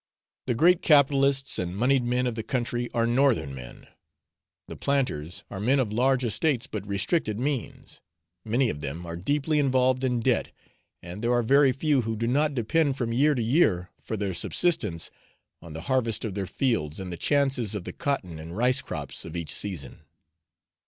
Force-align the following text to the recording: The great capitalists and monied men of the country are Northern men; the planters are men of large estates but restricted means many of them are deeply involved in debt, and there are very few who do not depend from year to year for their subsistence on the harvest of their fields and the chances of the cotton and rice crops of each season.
The 0.47 0.55
great 0.55 0.81
capitalists 0.81 1.59
and 1.59 1.77
monied 1.77 2.03
men 2.03 2.25
of 2.25 2.33
the 2.33 2.41
country 2.41 2.89
are 2.91 3.05
Northern 3.05 3.53
men; 3.53 3.85
the 4.67 4.75
planters 4.75 5.43
are 5.51 5.59
men 5.59 5.79
of 5.79 5.93
large 5.93 6.23
estates 6.23 6.65
but 6.65 6.87
restricted 6.87 7.39
means 7.39 8.01
many 8.43 8.69
of 8.71 8.81
them 8.81 9.05
are 9.05 9.15
deeply 9.15 9.59
involved 9.59 10.03
in 10.03 10.19
debt, 10.19 10.49
and 11.03 11.23
there 11.23 11.31
are 11.31 11.43
very 11.43 11.71
few 11.71 12.01
who 12.01 12.15
do 12.15 12.25
not 12.25 12.55
depend 12.55 12.97
from 12.97 13.13
year 13.13 13.35
to 13.35 13.43
year 13.43 13.91
for 13.99 14.17
their 14.17 14.33
subsistence 14.33 15.11
on 15.61 15.73
the 15.73 15.81
harvest 15.81 16.25
of 16.25 16.33
their 16.33 16.47
fields 16.47 16.99
and 16.99 17.13
the 17.13 17.15
chances 17.15 17.75
of 17.75 17.83
the 17.83 17.93
cotton 17.93 18.39
and 18.39 18.57
rice 18.57 18.81
crops 18.81 19.23
of 19.23 19.35
each 19.35 19.53
season. 19.53 19.99